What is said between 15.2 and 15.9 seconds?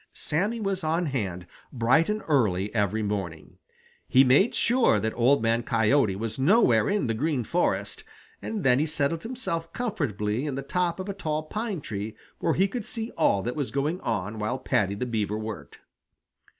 worked.